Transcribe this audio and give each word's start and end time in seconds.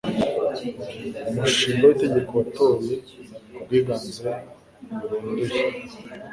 Umushinga 1.29 1.83
w’itegeko 1.85 2.31
watowe 2.39 2.93
ku 3.53 3.59
bwiganze 3.63 4.27
burunduye. 4.97 5.61